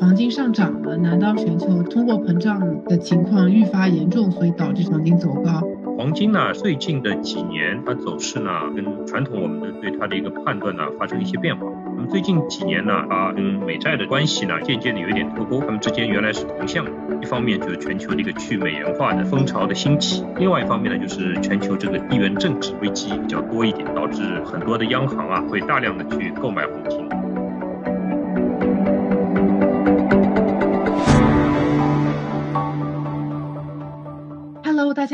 [0.00, 5.62] 黄金上涨了，难道全球通货膨胀的情况愈发严重，所以导致黄金走高？
[5.96, 11.64] 黄金呢，最近的几年它走势呢，跟传统我们的对它的一个判断呢，发生一些变化。
[11.96, 16.90] 那么最近几年呢，它跟美债的关系呢，渐渐的有一点脱钩，它们之间原来是同向的。
[17.22, 27.23] 一方面就是全球的一个去美元化的风潮的兴起，另外一方面呢，就是全球这个地缘政治危机比较多一点，导致很多的央行啊，会大量的去购买黄金。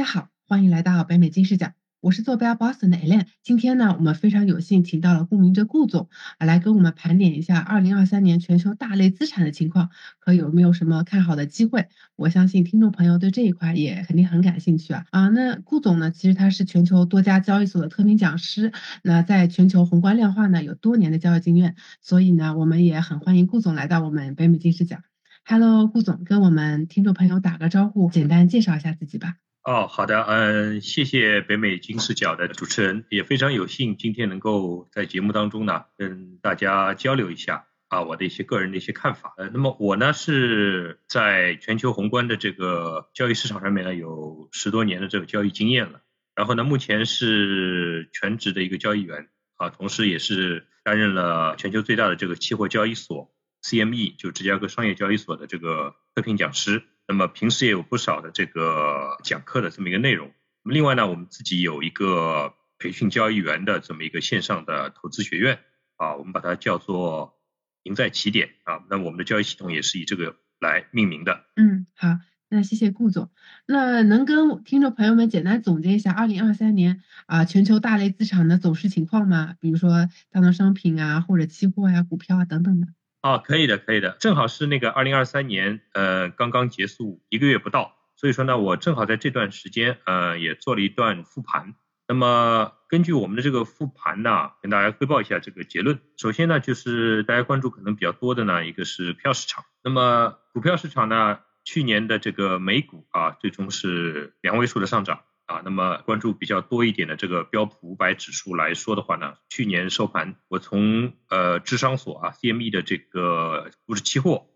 [0.00, 0.28] 大家好。
[0.48, 3.26] 欢迎来到北美金视角，我是坐标 Boston 的 Elaine。
[3.42, 11.88] 今天呢，我们非常有幸请到了顾明哲顾总啊，来跟我们盘点一下2023年全球大类资产的情况和有没有什么看好的机会。
[12.16, 15.28] 我相信听众朋友对这一块也肯定很感兴趣啊啊！
[15.28, 24.96] 那顾总呢，其实他是全球多家交易所的特聘讲师，那在全球宏观量化呢有多年的交易经验，所以呢，我们也很欢迎顾总来到我们北美金视角。
[25.44, 29.34] Hello，顾总，跟我们听众朋友打个招呼，简单介绍一下自己吧。
[29.62, 39.34] 哦，好的，嗯，谢谢北美金视角的主持人，也非常有幸今天能够在节目当中呢跟大家交流一下啊我的一些个人的一些看法。
[39.36, 46.00] 呃，那么我呢是在全球宏观的这个交易市场上面呢有十多年的这个交易经验了，
[46.34, 53.30] 然后呢目前是全职的一个交易员啊，同时也是担任了全球最大的这个期货交易所
[53.62, 56.82] CME 就芝加哥商业交易所的这个特聘讲师。
[57.10, 60.28] 那么平时也有不少的这个讲课的这么一个内容。
[60.62, 65.58] 那么另外呢，我们自己有一个培训交易员的这么一个线上的投资学院
[65.96, 67.34] 啊，我们把它叫做
[67.82, 68.84] “赢在起点”啊。
[68.88, 71.46] 那我们的交易系统也是以这个来命名的。
[71.56, 72.06] 嗯，好，
[72.48, 73.28] 那谢谢顾总。
[73.66, 79.56] 那能跟听众朋友们简单总结一下二零二三年啊全球大类资产的走势情况吗？
[79.58, 82.86] 比如说大宗商品啊，或者期货呀、股票啊等等的。
[83.20, 91.74] 啊，可以的，可以的，正好是那个二零二三年，呃，刚刚结束一个月不到，所以说呢，我正好在这段时间，呃，也做了一段复盘。
[92.08, 96.00] 那么根据我们的这个复盘呢，跟大家汇报一下这个结论。
[96.16, 99.64] 首先呢，就是大家关注可能比较多的呢，一个是票市场。
[99.84, 105.20] 那么股票市场呢，去年的这个美股啊，最终是两位数的上涨。
[105.50, 114.46] 啊，那么关注比较多一点的这个标普五百指数来说的话呢，去年收盘，我从呃智商所啊 CME 的这个股指期货，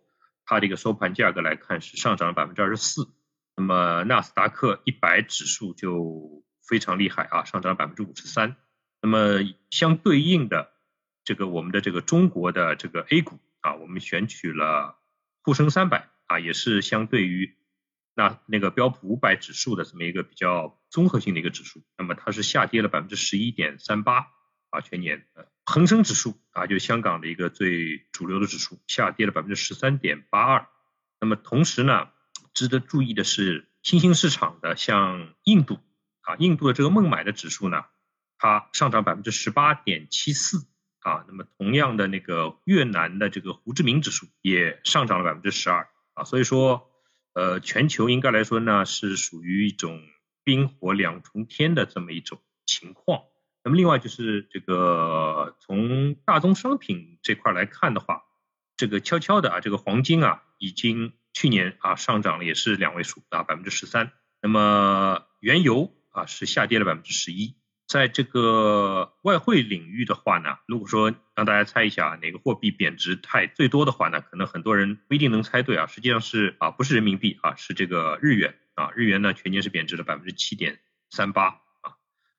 [0.44, 3.08] 它的一个收盘价格来看是上涨了百分之二十四。
[3.56, 8.54] 那么纳斯达克一百指数就非常厉害啊，上涨了百分之五十三。
[9.02, 9.40] 那么
[9.70, 10.70] 相对应的
[11.24, 14.96] 这个我们的这个中国的这个 A 股啊，我们选取了
[15.42, 17.56] 沪深三百啊，也是相对于。
[18.16, 24.28] 那那个标普五百指数的这么一个比较综合性的一个指数，那么它是下跌了百分之十一点三八
[24.70, 25.26] 啊，全年。
[25.66, 30.68] 恒生指数啊，就香港的一个最主流的指数，下跌了百分之十三点八二。
[31.20, 32.08] 那么同时呢，
[32.52, 35.80] 值得注意的是，新兴市场的像印度
[36.20, 37.84] 啊，印度的这个孟买的指数呢，
[38.38, 40.68] 它上涨百分之十八点七四
[41.00, 41.24] 啊。
[41.26, 46.22] 那么同样的那个越南的这个胡志明指数也上涨了百分之十二啊。
[46.22, 46.88] 所以说。
[47.34, 50.00] 呃，全球应该来说呢，是属于一种
[50.44, 53.24] 冰火两重天的这么一种情况。
[53.64, 58.22] 那么另外就是这个从大宗商品这块来看的话，
[58.76, 64.12] 这个悄悄的啊，这个黄金啊，已经去年啊上涨了也是两位数啊，百分之十三。
[64.40, 67.56] 那么原油啊是下跌了百分之十一。
[67.86, 75.86] 在这个外汇领域的话呢，如果说让大家猜一下哪个货币贬值太最多的话呢，可能很多人不一定能猜对啊。
[75.86, 78.90] 实际上是啊，不是人民币啊，是这个日元啊。
[78.96, 80.80] 日元呢全年是贬值了百分之七点
[81.10, 81.48] 三八
[81.82, 81.94] 啊。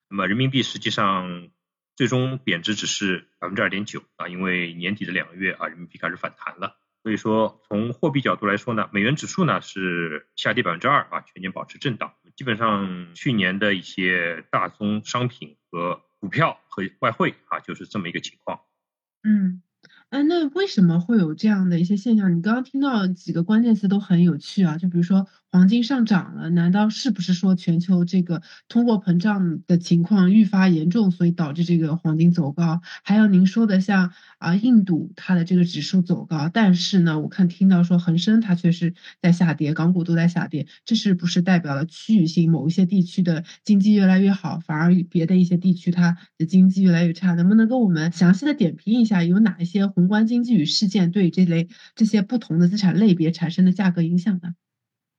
[0.09, 1.49] 那么人民币实际上
[1.95, 6.75] 最终贬值只是百分之二点九啊，因为年底的两个月啊，人民币开始反弹了。
[7.03, 12.15] 所以说从货币角度来说呢，美元指数呢是下跌百分之二啊，全年保持震荡。
[12.35, 18.59] 基本上去年的一些大宗商品和股票和外汇啊，就是这么一个情况。
[19.23, 19.61] 嗯，
[20.09, 22.35] 啊，那为什么会有这样的一些现象？
[22.37, 25.27] 你刚刚听到几个关键词都很有趣啊，就比如说。
[25.51, 32.81] 黄金上涨了，难道是不是说全球这个通货膨胀的情况愈发严重，所以导致这个黄金走高？
[33.05, 47.33] 还有您说的像啊印度它的这个指数走高，但是呢，我看听到说恒生它却是在下跌，港股都在下跌，这是不是代表了区域性某一些地区的经济越来越好，反而别的一些地区它的经济越来越差？
[47.33, 54.55] 能不能跟我们详细的点评一下，有哪一些宏观经济与事件对这类这些不同的资产类别产生的价格影响呢？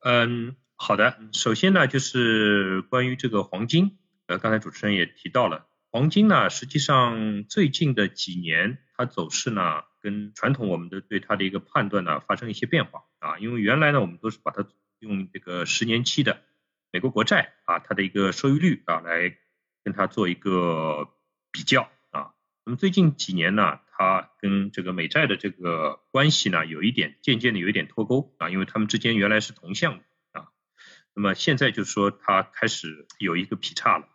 [0.01, 1.19] 嗯，好的。
[1.33, 3.97] 首先呢，就是关于这个黄金，
[4.27, 14.67] 呃，刚才主持人也提到了，黄金呢，实际上最近的几年它走势呢，跟传统我们的对它的一个判断呢发生一些变化啊，因为原来呢我们都是把它
[15.01, 16.43] 用这个十年期的
[16.93, 19.35] 美国国债啊它的一个收益率啊来
[19.83, 21.09] 跟它做一个
[21.51, 22.35] 比较啊，
[22.65, 30.49] 那么最近几年呢，它跟这个美债的这个关系呢有一点渐渐的有一点脱钩啊，因为它们之间原来是同向的啊，
[31.15, 34.09] 那么现在就是说它开始有一个劈叉了，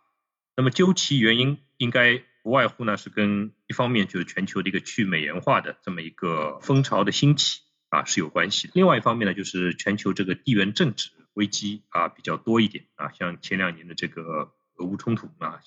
[0.56, 2.22] 那么究其原因应该。
[2.44, 8.72] 不外乎呢是跟一方面就是全球的一个去美元化的这么一个风潮的兴起啊是有关系的。
[8.74, 15.60] 另外一方面呢就是全球这个地缘政治危机啊比较多一点啊，像前两年的这个俄乌冲突啊，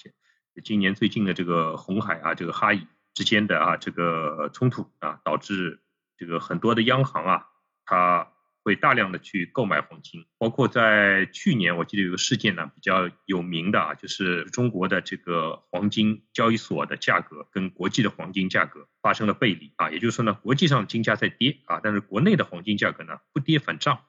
[0.66, 2.86] 今年最近的这个红海啊这个哈以
[3.16, 5.82] 之间的啊这个冲突啊，导致
[6.16, 7.48] 这个很多的央行啊
[7.84, 8.32] 它。
[8.66, 24.00] 会大量的去购买黄金，包括在去年，我记得有个事件呢比较有名的啊，就是中国的这个黄金交易所的价格跟国际的黄金价格发生了背离啊，也就是说呢，国际上金价在跌啊，但是国内的黄金价格呢不跌反涨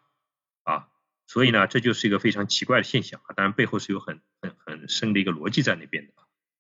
[0.64, 0.88] 啊，
[1.26, 6.14] 所以呢这就是一个非常奇怪的现象啊，当然背后是有很很很深的一个逻辑在那边的。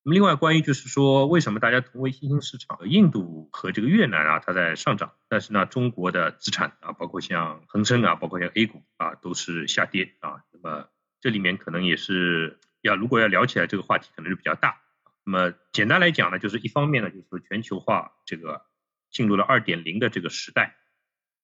[0.06, 10.44] 那么另外关于就是说，为什么大家同为新兴市场，印度和这个越南啊，它在上涨，但是呢，中国的资产啊，包括像恒生啊，包括像 A 股啊，都是下跌啊。
[10.52, 10.86] 那么
[11.20, 14.80] 这里面可能也是要，如果要聊起来这个话题，可能是比较大。
[15.24, 18.62] 那么简单来讲呢，就是一方面呢，就是全球化这个
[19.10, 20.76] 进入了二点零的这个时代，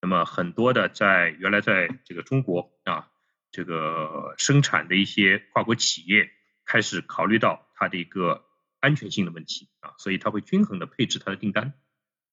[0.00, 3.08] 那么很多的在原来在这个中国啊，
[3.50, 6.30] 这个生产的一些跨国企业
[6.64, 8.44] 开始考虑到它的一个。
[8.82, 11.72] 安全性的问题啊，所以它会均衡的配置它的订单，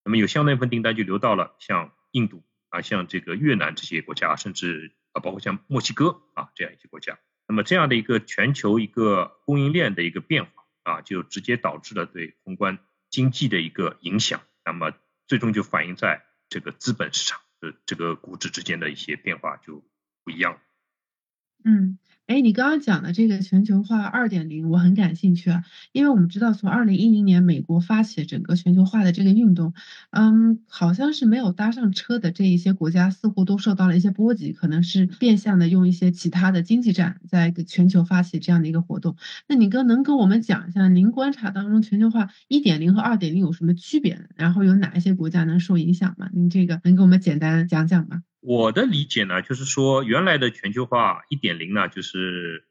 [0.04, 10.52] 那么有相当一部分订单就流到了像印度啊、像这个越南这些国家，甚至啊包括像墨西哥啊这样一些国家，那么这样的一个全球一个供应链的一个变化
[10.84, 12.80] 啊，就直接导致了对宏观
[13.10, 14.92] 经济的一个影响，那么
[15.28, 19.84] 最终就反映在这个资本市场的这个股指之间的一些变化就
[20.24, 20.60] 不一样。
[21.64, 22.00] 嗯。
[22.30, 29.74] 哎，你刚刚讲的这个全球化二点零，我很感兴趣啊，因为我们知道从二零一零年美国发起整个全球化的这个运动，
[30.12, 39.16] 嗯，好像是没有搭上车的这一些国家似乎都受到了一些波及，可能是变相的用一些其他的经济战在全球发起这样的一个活动。
[39.48, 44.30] 那你跟能跟我们讲一下，您观察当中全球化一点零和二点零有什么区别？
[44.36, 46.30] 然后有哪一些国家能受影响吗？
[46.32, 48.22] 您这个能给我们简单讲讲吗？
[48.42, 52.66] 我的理解呢，就是说原来的全球化一点零呢，就是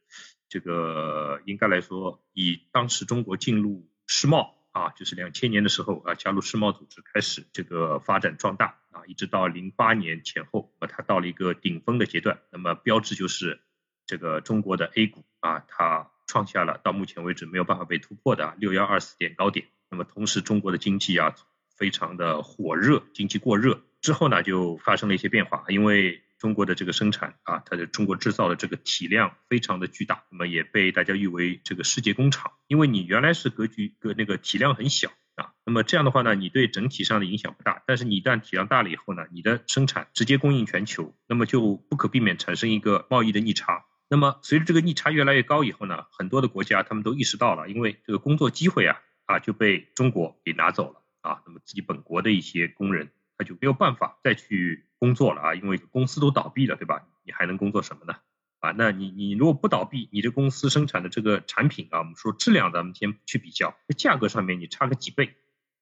[0.49, 12.41] 这个应该来说，以当时中国进入世贸啊，就是两千年的时候啊，加入世贸组织开始这个发展壮大啊，一直到零八年前后啊，它到了一个顶峰的阶段。
[12.51, 13.61] 那么标志就是
[14.07, 19.67] 这个中国的 A 股啊，它创下了到目前为止没有办法被突破的六幺二四点高点。
[19.91, 21.35] 那么同时中国的经济啊，
[21.77, 23.83] 非常的火热，经济过热。
[24.01, 32.53] 之后呢，就发生了一些变化，因为中国的这个生产啊，它的中国制造的这个体量非常的巨大，那么也被大家誉为这个世界工厂。
[32.69, 37.83] 因为你原来是格局个那个体量很小啊，那么这样的话呢，你对整体上的影响不大。
[37.87, 43.85] 但是你一旦体量大了以后呢，你的生产直接供应全球，那么就不可避免产生一个贸易的逆差。
[44.09, 53.11] 那么随着这个逆差越来越高以后呢，很多的国家他们都意识到了，因为这个工作机会啊啊就被中国给拿走了啊，那么自己本国的一些工人。
[53.39, 57.07] 他就没有办法再去工作了啊，因为公司都倒闭了，对吧？
[57.25, 58.17] 你还能工作什么呢？
[58.59, 65.37] 啊，那你你如果不倒闭，你这公司生产的这个产品啊，我们说质量咱们先去比较，价格上面你差个几倍，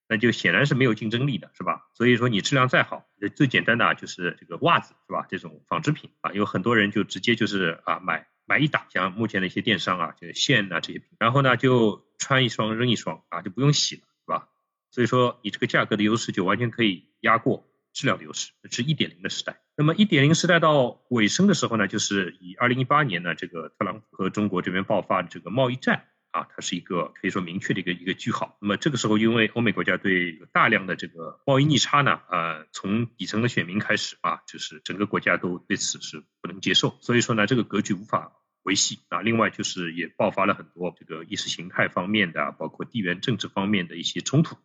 [0.06, 1.86] 那就显然是没有竞争力的，是吧？
[1.94, 5.24] 所以说你质量再好，最简单的啊就是这个袜子，是吧？
[5.30, 14.02] 这种纺织品啊，有很多人就直接就是啊买买一打，像目前的一些电商啊，就是线啊这些，然后呢就穿一双扔一双啊，就不用洗了。
[14.96, 19.60] 所以说，你这个价格的优势就完全可以压过质量的优势，是一点零的时代。
[19.76, 28.56] 那么一点零时代到尾声的时候呢，就是以二零一八年呢，这个特朗普和中国这边爆发的这个贸易战啊，它是一个可以说明确的一个一个句号。
[28.62, 36.96] 那么这个时候，因为欧美国家对大量的这个贸易逆差呢，呃，从底层的选民开始啊，就是整个国家都对此是不能接受。
[37.02, 39.20] 所以说呢，这个格局无法维系啊。
[39.20, 44.56] 另外就是也爆发了很多这个意识形态方面的，包括地缘政治方面的一些冲突。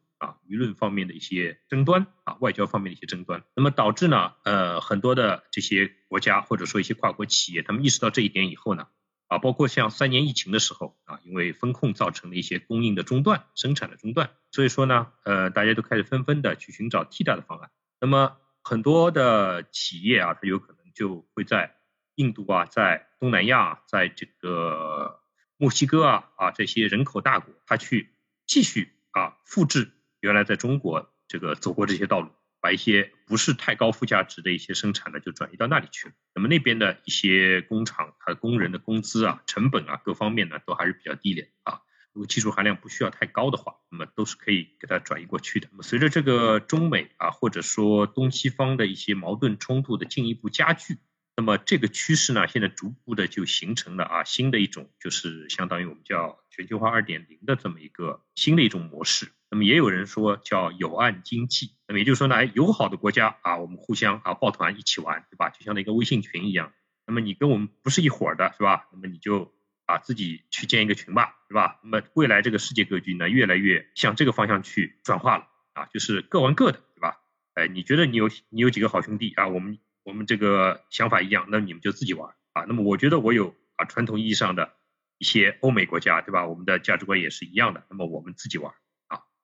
[0.51, 8.87] 舆论方面的一些争端啊，外交方面的一些争端，那么导致呢，呃，很多的这些国家或者说一些跨国企业，他们意识到这一点以后呢，
[9.27, 17.71] 啊，包括像三年疫情的时候啊，因为风控造成了一些供应的中断、生产的中断，所以说呢，呃，大家都开始纷纷的去寻找替代的方案。
[18.01, 21.77] 那么很多的企业啊，它有可能就会在
[22.15, 25.21] 印度啊，在东南亚，在这个
[25.55, 28.09] 墨西哥啊啊这些人口大国，它去
[28.45, 29.91] 继续啊复制。
[30.21, 32.29] 原来在中国这个走过这些道路
[32.61, 36.13] 把一些不是太高附加值的一些生产呢，就转移到那里去了。
[36.35, 41.81] 那么那边的一些工厂，它工人的工资啊、成本啊各方面呢，都还是比较低廉啊。
[42.13, 45.69] 如果技术含量不需要太高的话，那么都是可以给它转移过去的。
[45.71, 50.97] 那么随着这个中美啊，或者说东西方的一些矛盾冲突的进一步加剧，
[51.37, 59.31] 那么这个趋势呢，现在逐步的就形成了啊新的一种，就是相当于我们叫全球化二点零的这么一个新的一种模式。
[59.51, 65.49] 那么也有人说叫友岸经济，那么也就是说呢，友好的国家啊，我们互相啊抱团一起玩，对吧？
[65.49, 66.73] 就像那个微信群一样。
[67.05, 68.87] 那么你跟我们不是一伙的，是吧？
[68.91, 69.53] 那么你就。
[69.87, 71.81] 啊，自己去建一个群吧，是吧？
[71.83, 77.17] 那么未来这个世界格局呢，越来越向这个方向去转化了啊，就是各玩各的，对吧？
[77.55, 79.49] 哎，你觉得你有你有几个好兄弟啊？
[79.49, 82.63] 我们我们这个想法一样，那你们就自己玩啊。
[82.69, 84.71] 那么我觉得我有啊，传统意义上的
[85.17, 86.45] 一些欧美国家，对吧？
[86.45, 88.73] 我们的价值观也是一样的，那么我们自己玩。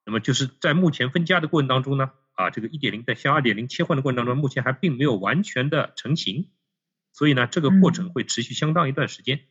[0.08, 6.48] 那么就是在目前分家的过程当中呢，啊，这个一点零在向二点零切换的过程当中，目前还并没有完全的成型，
[7.12, 9.42] 所以呢，这个过程会持续相当一段时间。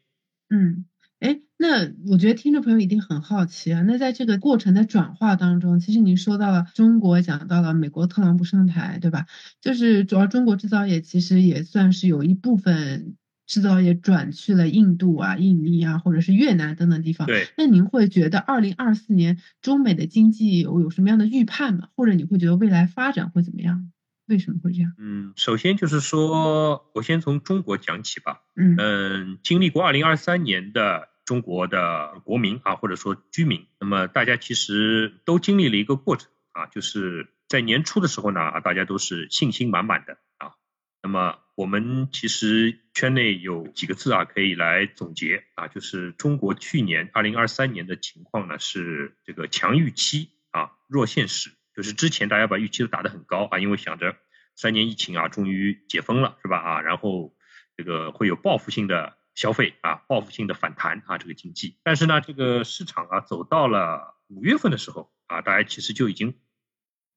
[0.49, 0.87] 嗯，
[1.21, 3.83] 哎，那我觉得听众朋友一定很好奇啊。
[3.83, 9.27] 那在这个过程的转化当中，其实您说到了中国，讲到了美国特朗普上台，对吧？
[9.61, 17.27] 就是主要中国制造业其实也算是有一部分制造业转去了印度啊、印尼啊，或者是越南等等地方。
[17.27, 17.49] 对。
[17.57, 21.89] 那您会觉得二零二四年中美的经济有有什么样的预判吗？
[21.95, 23.93] 或者你会觉得未来发展会怎么样？
[24.27, 24.93] 为什么会这样？
[24.99, 28.41] 嗯，首先就是说，我先从中国讲起吧。
[28.57, 40.59] 嗯嗯，经历过二零二三年的中国的国民啊，或者说居民，那么大家其实都经历了一个过程啊，就是在年初的时候呢啊，大家都是信心满满的啊。
[41.07, 51.53] 那么我们其实圈内有几个字啊，可以来总结啊，就是中国去年二零二三年的情况呢是这个强预期啊，弱现实。
[51.77, 54.17] 就是之前大家把预期都打得很高啊，因为想着
[54.57, 56.59] 三年疫情啊，终于解封了，是吧？
[56.59, 57.37] 啊，然后
[57.77, 61.79] 这个会有报复性的消费啊，报复性的反弹啊，这个经济。
[61.85, 66.35] 但是呢，这个市场啊，走到了五月份的时候啊，大家其实就已经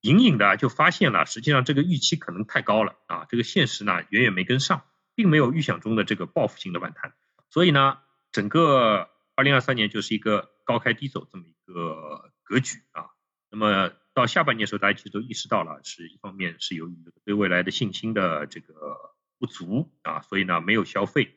[0.01, 4.84] 隐隐的就发现了，实际上这个预期可能太高了啊，这个现实呢远远没跟上，
[5.15, 7.13] 并没有预想中的这个报复性的反弹。
[7.50, 7.98] 所以呢，
[8.32, 13.08] 整个二零二三年就是一个高开低走这么一个格局啊。
[13.50, 18.74] 那么到下半年的时候，大家其实都意识到了，是一方面是由于对未来的信心的这个
[19.38, 21.36] 不足啊，所以呢没有消费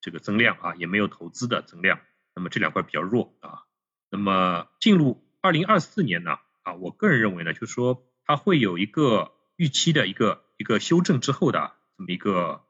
[0.00, 2.00] 这个增量啊，也没有投资的增量，
[2.34, 3.62] 那么这两块比较弱啊。
[4.10, 12.64] 那么进入二零二四年呢啊，我个人认为呢，就是说它会有一个预期的一个一个修正之后的这么一个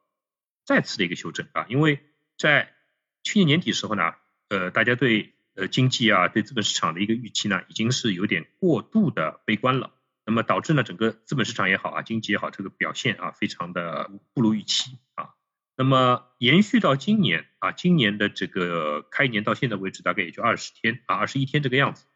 [0.67, 2.01] 再次的一个修正啊，因为
[2.37, 2.75] 在
[3.23, 4.13] 去年年底时候呢，
[4.51, 9.93] 呃，大家对呃，经济啊，对资本市场的一个预期呢，已经是有点过度的悲观了。
[10.27, 15.35] 那么导致呢，整个资本市场也好啊，经济也好，这个表现啊，非常的不如预期啊。
[15.77, 22.07] 那么延续到今年啊，今年的这个开年到现在为止，大概也就二十天啊，二十一天这个样子。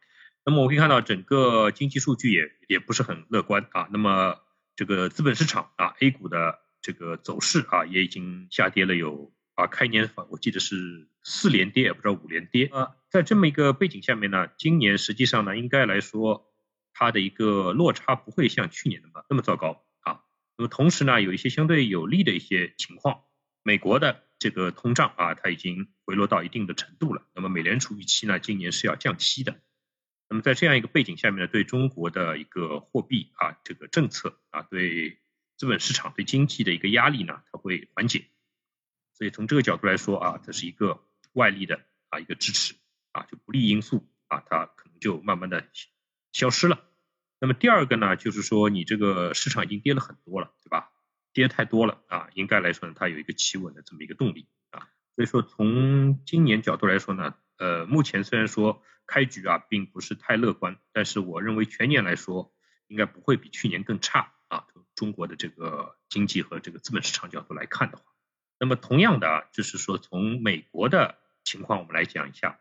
[0.45, 3.89] 那么我可以看到，整个经济数据也也不是很乐观啊。
[3.91, 4.39] 那么
[4.77, 9.33] 这个资本市场啊，A 股的这个走势啊，也已经下跌了有。
[9.55, 12.95] 啊，开年我记得是四连跌，也不知道五连跌啊。
[13.11, 16.47] 在这么一个背景下面呢，今年实际上呢，应该来说
[16.93, 20.21] 它的一个落差不会像去年那么那么糟糕啊。
[20.57, 23.23] 那么同时呢，有一些相对有利的一些情况，
[23.65, 27.27] 美国的这个通胀啊，它已经回落到一定的程度了。
[27.35, 29.61] 那么美联储预期呢，今年是要降息的。
[30.29, 35.19] 那么在这样一个背景下面呢，对中国的一个货币啊这个政策啊，对
[35.57, 38.27] 资本市场对经济的一个压力呢，它会缓解。
[39.15, 41.81] 所以从这个角度来说啊，这是一个外力的
[42.11, 42.75] 啊一个支持
[43.13, 45.67] 啊，就不利因素啊，它可能就慢慢的
[46.33, 46.85] 消失了。
[47.41, 50.91] 那么第二个呢，就是说你这个市场已经跌了很多了，对吧？
[51.33, 54.89] 跌太多了啊，应该来说呢，它有一个企稳的这么一个动力啊。
[55.15, 62.55] 所以说从今年角度来说呢，呃，目前虽然说开局啊并不是太乐观，但是我认为全年来说
[62.87, 64.65] 应该不会比去年更差啊。
[64.73, 68.05] 从中国的这个经济和这个资本市场角度来看的话。
[68.61, 72.59] 那么同样的啊，就是说从美国的情况我们来讲一下，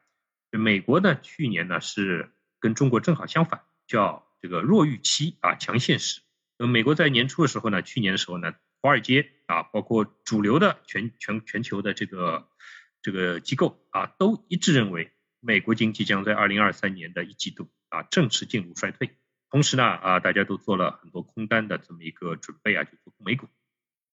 [0.52, 6.22] 美国的去年呢是跟中国正好相反，叫这个弱预期啊强现实。
[6.58, 12.48] 那么美国在年初的时候呢，去年的时候呢，华尔街啊，包括主流的全全全球的这个
[13.08, 19.16] 这个机构啊，都一致认为美国经济将在二零二三年的一季度啊正式进入衰退。
[19.50, 23.48] 同时呢啊，大家都做了很多空单的这么一个准备啊，就做美股。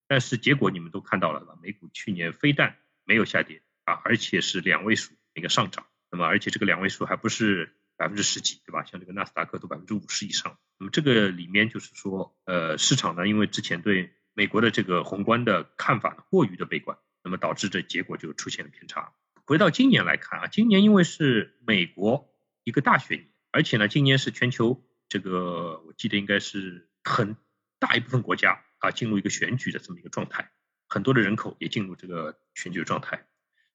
[0.07, 1.59] 但是结果你们都看到了，吧？
[1.61, 5.87] 美股去年非但没有下跌啊，而且是两位数一个上涨。
[6.13, 8.85] 那么而且这个两位数还不是百分之十几，对吧？
[8.85, 10.57] 像这个纳斯达克都百分之五十以上。
[10.79, 19.13] 那那么这个里面就是说，呃，市场呢，因为之前对美国的这个宏观的看法过于的悲观，那么导致这结果就出现了偏差。
[19.45, 27.37] 回到今年来看啊，今年因为是美国一个大选年，而且呢，今年是全球这个我记得应该是很
[27.81, 30.53] 大一部分国家啊进入一个选举的这么一个状态，
[30.87, 33.27] 很多的人口也进入这个选举状态。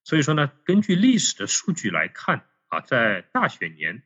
[0.06, 4.03] 所以说呢，根据历史的数据来看啊，在大选年，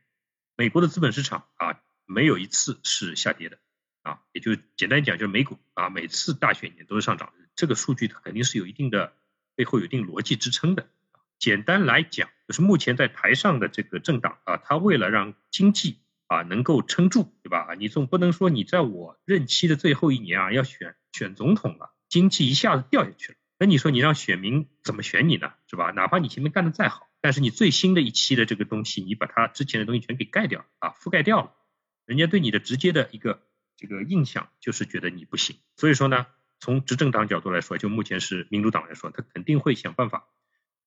[0.55, 1.79] 美国的资本市场啊。
[2.05, 3.57] 没有一次是下跌的
[4.01, 9.15] 啊，也就简单讲，就是美股啊，每次大选年都是上涨，这个数据它肯定是有一定的
[9.55, 10.87] 背后有一定逻辑支撑的。
[11.39, 17.73] 简单来讲，就是目前在台上的这个政党啊，他为了让经济啊能够撑住，对吧？
[17.77, 25.53] 你总不能说你在我任期的最后一年啊要选选总统了，经济一下子掉下去了，那你说你让选民怎么选你呢？
[25.67, 25.91] 是吧？
[25.91, 31.51] 哪怕你前面干的再好，但是你最新的一期的这个东西，你把它之前的东西全给盖掉啊，覆盖掉了。
[32.05, 33.41] 人家对你的直接的一个
[33.75, 36.25] 这个印象就是觉得你不行，所以说呢，
[36.63, 40.29] 从执政党角度来说，就目前是民主党来说，他肯定会想办法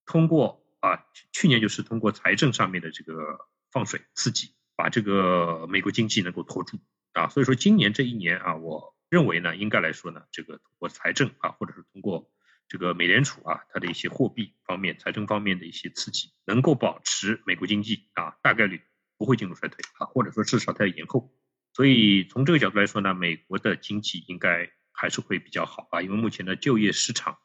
[0.06, 6.78] 通过啊，去年就是通过财政上面的这个放水刺激，把这个美国经济能够拖住
[7.12, 7.28] 啊。
[7.28, 12.30] 所以说今年这一年啊，我认为呢，应该来说呢，这个通过财政啊，或者是通过
[12.68, 18.80] 这个美联储啊，它的一些货币方面、财政方面的一些刺激，能够保持美国经济啊大概率。
[19.18, 21.32] 不会进入衰退啊，或者说至少它要延后，
[21.72, 27.38] 所以从这个角度来说呢，美国的经济应该还是会比较好啊，因为目前的就业市场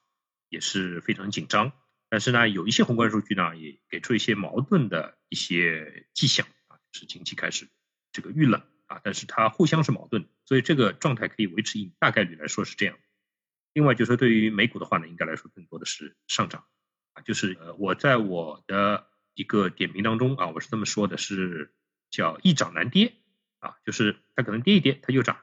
[0.49, 1.73] 也是非常紧张，
[2.09, 7.67] 但是呢，有一些宏观数据呢也给出一些矛盾的一些迹象啊，是经济开始
[8.11, 12.97] 这个遇冷啊，但是它互相是矛盾，所以这个状态可以维持一大概率来说是这样。
[13.73, 16.65] 另外就是对于美股的话呢，应该来说更多的是上涨
[17.13, 19.07] 啊，就是呃我在我的。
[19.33, 21.73] 一个点评当中啊，我是这么说的，是
[22.09, 23.13] 叫易涨难跌
[23.59, 25.39] 啊，就是它可能跌一跌，它就涨。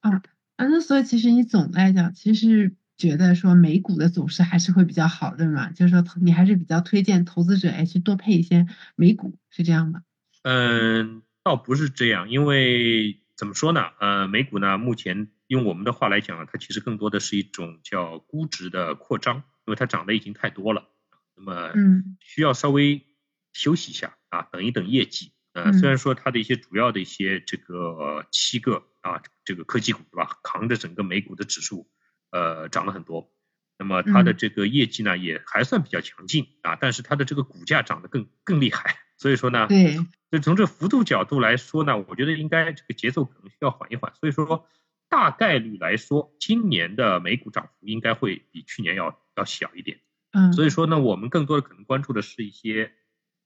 [0.00, 0.22] 啊
[0.60, 10.02] 啊，那所以其实你总的来讲，其实觉得说美股的走势还是会比较好的嘛，就是说你还是比较推荐投资者哎去多配一些美股，是这样吗？
[10.42, 13.86] 嗯，倒不是这样，因为怎么说呢？
[14.00, 20.90] 呃，美股呢，目前用我们的话来讲啊，它其实更多的是一种叫估值的扩张，因为它涨得已经太多了，
[21.36, 23.06] 那么嗯，需要稍微。
[23.52, 25.32] 休息一下啊，等一等业绩。
[25.52, 31.90] 呃，虽然说它的一些主要的一些这个七个啊，这个科技股对吧，扛着整个美股的指数，
[32.30, 33.32] 呃，涨了很多。
[33.78, 38.96] 那么它的这个业绩呢，也还算比较强劲啊，但是它的这个股价涨得更更厉害。
[39.18, 39.98] 所以说呢，对，
[40.30, 44.14] 就从这幅度角度来说呢，我觉得应该这个节奏可能需要缓一缓。
[44.14, 44.68] 所以说，
[45.08, 50.00] 大概率来说，今年的美股涨幅应该会比去年要要小一点。
[50.32, 52.92] 嗯，所以说呢，我们更多的可能关注的是一些。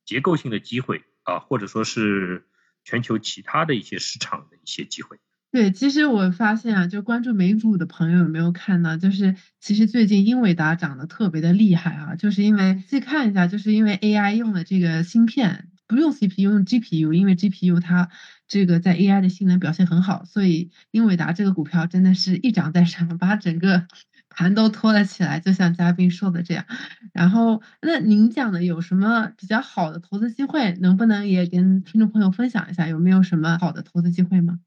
[0.07, 2.47] 结构性的机会啊，或者说是
[2.85, 5.19] 全球其他的一些市场的一些机会。
[5.51, 18.11] 对，其实我发现啊，就关注美股的朋友有没有看到，就是其实最近英伟达涨得特别的厉害啊，就是因为细看一下，就是因为 AI 用的这个芯片不用 CPU 用 GPU，因为 GPU 它
[18.49, 23.87] 这个在 AI 的性能表现很好，所以英伟达这个股票真的是一涨再涨，把整个。
[24.37, 26.67] 盘都托了起来，就像嘉宾说的这样。
[27.13, 30.73] 然后，那您讲的有什么比较好的投资机会？
[30.81, 32.89] 能不能也跟听众朋友分享一下？
[32.89, 34.59] 有没有什么好的投资机会吗？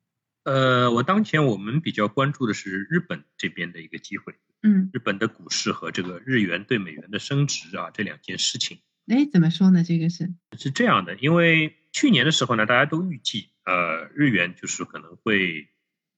[0.43, 4.34] 呃，我当前我们比较关注的是日本这边的一个机会。
[4.63, 8.80] 嗯，日本的股市和这个日元对美元的升值啊，这两件事情。
[9.08, 9.84] 哎，怎么说呢？
[9.84, 15.69] 这个是是这样的，因为去年的时候呢，大家都预计，呃，日元就是可能会。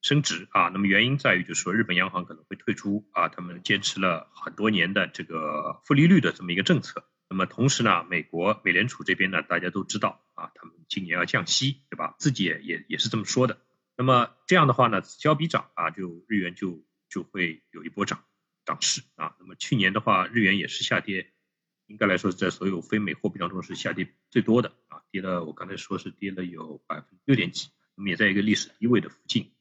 [0.01, 7.05] 升值啊，那么原因在于就是说日本央行可能会退出啊，他们坚持了很多年的这个负利率的这么一个政策。
[7.29, 12.15] 那么同时呢，美国美联储这边呢，大家都知道啊，他们今年要降息，对吧？
[12.17, 13.59] 自己也也也是这么说的。
[13.97, 18.23] 那么这样的话呢，此消彼长啊，就日元就就会有一波涨
[18.65, 19.35] 涨势啊。
[19.39, 21.31] 那么去年的话，日元也是下跌，
[21.87, 29.51] 应该来说是在所有非美货币当中是下跌最多的啊，跌了我刚才说是跌了有百分之六点几，那么也在一个历史低位的附近。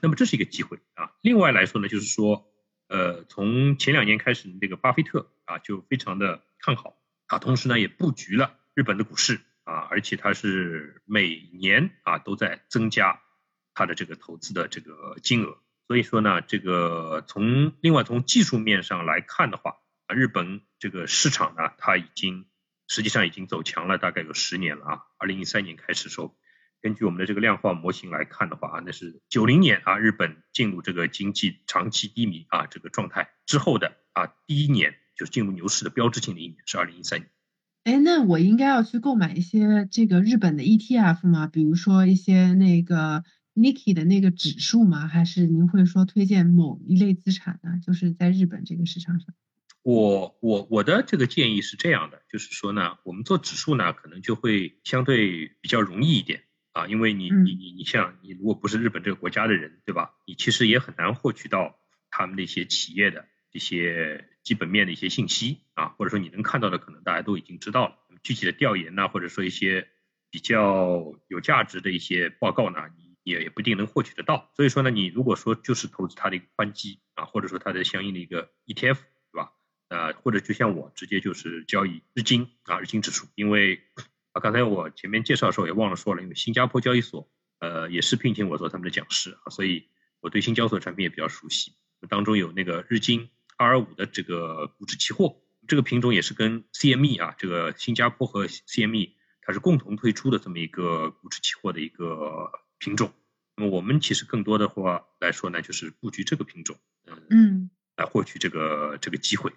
[0.00, 1.12] 那么这是一个机会啊。
[1.20, 2.46] 另外来说呢，就是说，
[2.88, 13.20] 呃，从前两年开始，这个巴菲特啊就非常的看好啊，同时呢也布局了日本的股市啊，而且他是每年啊都在增加
[13.74, 15.58] 他的这个投资的这个金额。
[15.88, 19.76] 所以说呢，这个从另外从技术面上来看的话，
[20.06, 22.46] 啊，日本这个市场呢，它已经
[22.88, 25.02] 实际上已经走强了，大概有十年了啊。
[25.18, 26.36] 二零一三年开始时候。
[26.82, 37.30] 根据我们的这个量化模型来看的话啊，那是九零年啊，日本进入这个经济长期低迷啊这个状态之后的啊第一年，就是进入牛市的标志性的一年是二零一三年。
[37.84, 41.46] 哎，那我应该要去购买一些这个日本的 ETF 吗？
[41.46, 45.06] 比如说一些那个 Niki 的那个指数吗？
[45.06, 47.80] 还是您会说推荐某一类资产呢？
[47.84, 49.34] 就是在日本这个市场上。
[49.82, 60.14] 我我我的这个建议是这样的，就是说呢，我们做指数呢，可能就会相对比较容易一点啊，因为你你你你像你如果不是日本这个国家的人，对吧？
[60.26, 61.78] 你其实也很难获取到
[62.10, 67.96] 他们那些企业的这些基本面的一些信息啊，或者说你能看到的，可能大家都已经知道了。
[68.22, 69.88] 具体的调研呢，或者说一些
[70.30, 74.50] 比较有价值的一些报告呢，你也也不一定能获取得到。
[74.56, 78.94] 所以说呢，你如果说就是投资它的一个宽基啊，或者说它的相应的一个 ETF
[79.32, 79.52] 对吧。
[79.88, 83.82] 呃，或者就像我直接就是交易日经啊，日经指数，因为
[84.32, 89.88] 啊，刚才我前面介绍的时候也忘了说了，因为新加坡交易所呃也是聘请我做他们的讲师啊，所以
[90.20, 91.74] 我对新交所产品也比较熟悉。
[92.08, 95.36] 当中有那个日经二二五的这个股指期货，
[95.68, 103.12] 这个品种也是跟 CME 啊，这个新加坡和 CME 它是共同推出的这么一个股指期货的一个品种。
[103.56, 106.76] 那么我们其实更多的话来说呢，就是布局这个品种，
[107.28, 109.52] 嗯，来获取这个这个机会。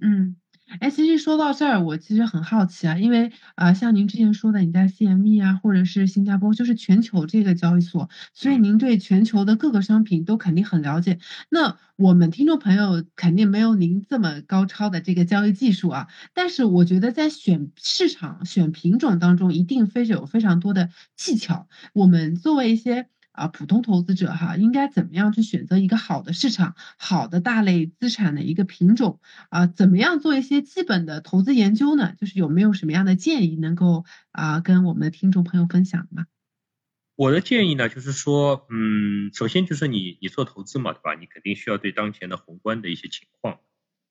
[0.00, 0.36] 嗯，
[0.80, 11.18] 哎，其实说到这儿，我其实很好奇啊，因为啊，像您之前说的，你在 CME 啊，或者是新加坡，就是全球这个交易所，所以您对全球的各个商品都肯定很了解。
[11.50, 21.68] 那我们听众朋友肯定没有您这么高超的这个交易技术啊，但是我觉得在选市场、选品种当中，一定非有非常多的技巧。
[21.92, 23.06] 我们作为一些。
[23.34, 29.18] 啊，普通投资者哈，应该怎么样去选择一个好的市场、好的大类资产的一个品种
[29.50, 29.66] 啊？
[29.66, 32.14] 怎么样做一些基本的投资研究呢？
[32.16, 36.26] 就是有没有什么样的建议能够啊跟我们的听众朋友分享吗？
[37.16, 41.14] 我的建议呢，就是说，嗯，首先就是你你做投资嘛，对吧？
[41.18, 43.58] 你肯定需要对当前的宏观的一些情况，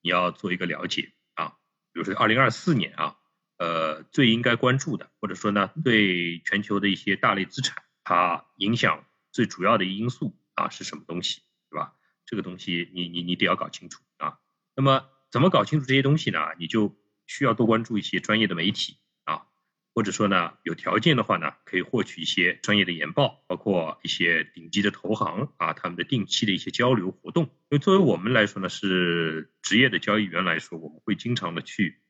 [0.02, 1.54] 你要做一个了解啊。
[1.94, 3.16] 比如说二零二四年啊，
[3.58, 9.06] 呃，最应该关注的，或者说呢，对全球的一些大类资产，它影响。
[9.34, 11.96] 最主要的因素啊是什么东西，对吧？
[12.26, 14.40] 这个东西你你你得要搞清楚啊。
[14.76, 16.40] 那么怎么搞清楚这些东西呢？
[16.58, 16.96] 你就
[17.28, 19.48] 需要多关注一些专业的媒体啊，
[19.94, 27.44] 或者说呢，有条件的话呢，可以获取一些专业的研报，包括一些顶级的投行啊，他们的定期的一些交流活动。
[27.44, 32.02] 因为作为我们来说呢，是职业的交易员来说，我们会经常的去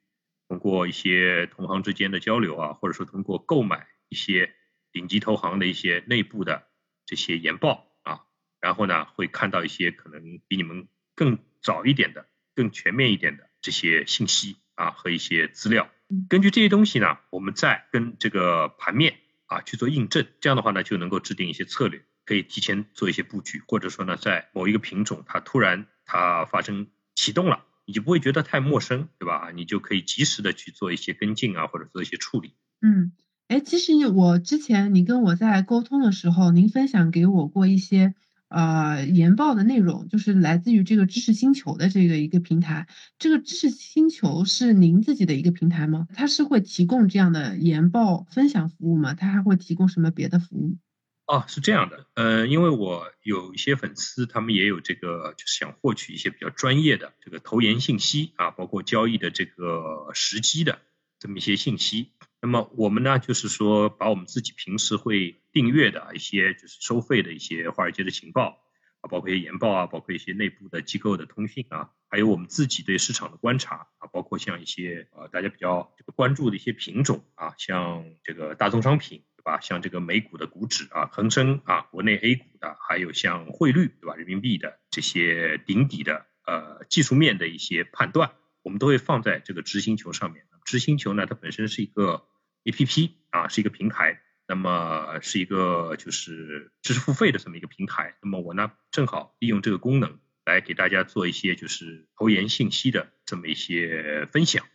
[0.50, 4.54] 通过一些同行之间的交流啊，或者说通过购买一些
[4.92, 6.68] 顶级投行的一些内部的。
[7.14, 8.22] 这些研报啊，
[8.60, 15.92] 然后呢，会看到一些可能比你们更早一点的、更全面一点的这些信息啊和一些资料。
[16.28, 29.52] 根据这些东西呢，我们再跟这个盘面啊去做印证，这样的话呢，就能够制定一些策略，可以提前做一些布局，或者说呢，在某一个品种它突然它发生启动了，你就不会觉得太陌生，对吧？
[29.54, 32.56] 你就可以及时的去做一些跟进啊，或者做一些处理。
[32.82, 33.12] 嗯。
[33.54, 38.16] 哎，其实我之前你跟我在沟通的时候，您分享给我过一些
[38.48, 42.88] 呃研报的内容，就是来自于这个知识星球的这个一个平台。
[43.20, 46.08] 这个知识星球是您自己的一个平台吗？
[46.16, 49.14] 它是会提供这样的研报分享服务吗？
[49.14, 50.80] 它还会提供什么别的服务？
[51.28, 60.80] 哦，是这样的，呃，因为我有一些粉丝，他们也有这个，就是想获取一些比较专业的这个投研信息啊，包括交易的这个时机的
[61.20, 62.10] 这么一些信息。
[62.44, 68.62] 那么我们呢，就是说把我们自己平时会订阅的一些就是收费的一些华尔街的情报
[69.00, 79.62] 啊，包括一些研报啊，包括一些内部的机构的通讯啊，还有我们自己对市场的观察啊，包括像一些呃大家比较这个关注的一些品种啊，像这个大宗商品对吧？
[79.62, 84.16] 像这个美股的股指啊，恒生啊，国内 A 股的，还有像汇率对吧？
[84.16, 88.32] 人民币的这些顶底的呃技术面的一些判断，
[88.64, 90.44] 我们都会放在这个知星球上面。
[90.66, 92.26] 知星球呢，它本身是一个。
[92.66, 98.16] A P P 啊是一个平台，那么是一个就是知识付费的这么一个平台。
[98.22, 104.66] 那么我呢正好利用这个功能来给大家做一些就是投研信息的这么一些分享。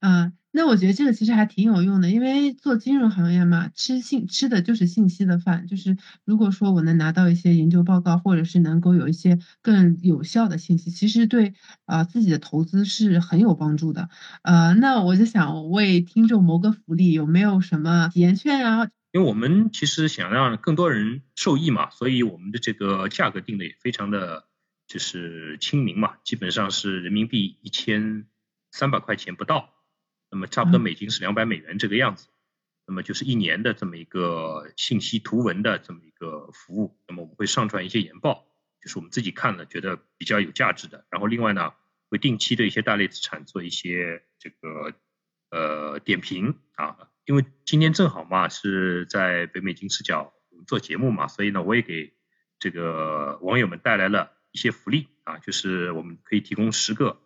[0.00, 5.66] 嗯，那我觉得这个其实还挺有用的，因为做金融行业嘛，吃信吃的就是信息的饭。
[5.66, 11.54] 就是如果说我能拿到一些研究报告，或者是能够有一些更有效的信息，其实对
[11.86, 14.10] 啊自己的投资是很有帮助的。
[14.42, 18.90] 呃，那我就想为听众谋个福利，有没有什么体验券啊？
[19.12, 24.44] 因为我们其实想让更多人受益嘛，所以我们的这个价格定的也非常的
[24.86, 28.26] 就是亲民嘛，基本上是人民币一千
[28.70, 29.70] 三百块钱不到。
[30.32, 32.28] 那么差不多美金是两百美元这个样子，
[32.86, 36.98] 那么就是一年的这么一个信息图文的这么一个服务。
[37.06, 38.46] 那么我们会上传一些研报，
[38.80, 41.04] 就是我们自己看了觉得比较有价值的。
[41.10, 41.74] 然后另外呢，
[42.08, 44.94] 会定期对一些大类资产做一些这个
[45.50, 52.14] 呃点评啊，因为今天正好嘛是在北美金视角们做节目嘛，所以呢，我也给
[52.58, 57.20] 这个网友们带来了一些福利啊，就是我们可以提供十个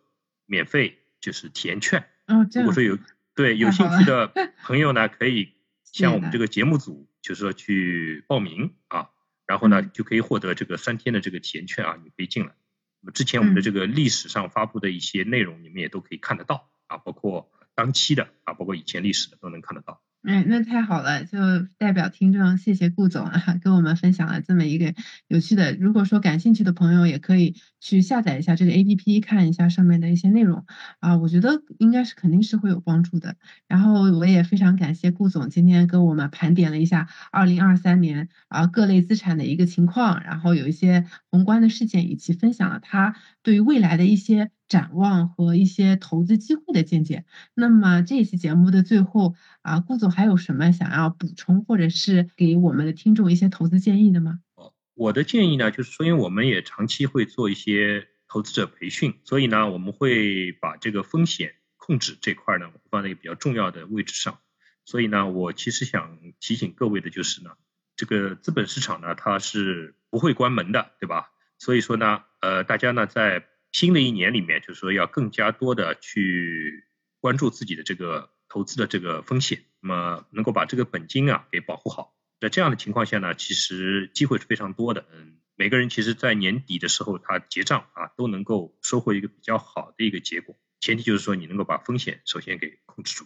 [0.45, 2.05] 免费就是体验券。
[2.27, 2.97] 如果说有
[3.33, 4.31] 对有兴趣的
[4.63, 9.09] 朋友呢，可以向我们这个节目组，就是说去报名啊，
[9.45, 12.53] 然后呢就可以获得这个三天的这个体验券啊，你可以进来。
[13.01, 20.01] 那么之前我们的这个历史上发布的一些内容，你们也都可以看得到啊，包括当期的啊，包括以前历史的都能看得到。
[20.27, 21.37] 哎，那太好了，就
[21.77, 24.93] 代表听众谢谢顾总啊，跟我们分享了这么一个
[25.29, 25.73] 有趣的。
[25.77, 30.65] 如果说感兴趣的朋友，也可以去下载一下这个 A P P，看一下上面的一些内容
[30.99, 33.37] 啊，我觉得应该是肯定是会有帮助的。
[33.69, 44.51] 然后我也非常感谢顾总今天跟我们盘点了一下二零二三年啊各类资产的一个情况，然后有一些宏观的事件，以及分享了他对于未来的一些。
[44.67, 47.25] 展望和一些投资机会的见解。
[47.53, 54.39] 那么这一期节目的最后啊，顾总还有什么想要补充，或者是给我们的听众一些投资建议的吗？
[54.55, 64.39] 哦，我的建议呢，就是说，因为我们也长期会做一些投资者培训，所以呢，我们会把这个风险控制这块呢放在一个比较重要的位置上。
[64.83, 67.51] 所以呢，我其实想提醒各位的就是呢，
[67.95, 71.31] 这个资本市场呢，它是不会关门的，对吧？
[71.57, 76.85] 所以说呢，呃，大家呢在新的一年里面，就是说要更加多的去
[77.19, 82.15] 关注自己的这个投资的这个风险，那么能够把这个本金啊给保护好。
[82.39, 85.05] 在这样的情况下呢，其实机会是非常多的。
[85.11, 90.55] 嗯，每个人其实在年底的时候他结账啊，都能够收获一个比较好的一个结果。
[90.79, 93.25] 前提就是说你能够把风险首先给控制住。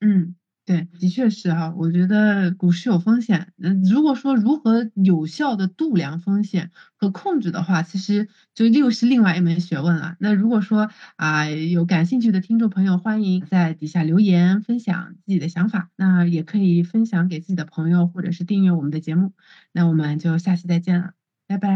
[0.00, 0.36] 嗯。
[0.64, 3.52] 对，的确是哈，我觉得股市有风险。
[3.60, 10.14] 嗯，如果说如何有效的度量风险和控制的话，其实就又是另外一门学问了。
[10.20, 15.90] 那如果说啊，有感兴趣的听众朋友，欢迎在底下留言分享自己的想法。
[15.96, 19.32] 那也可以分享给自己的朋友，或者是订阅我们的节目。
[19.72, 21.14] 那我们就下期再见了，
[21.48, 21.68] 拜拜。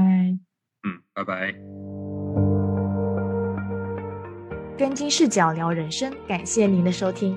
[0.84, 1.52] 嗯，拜拜。
[4.78, 7.36] 跟金视角聊人生，感谢您的收听。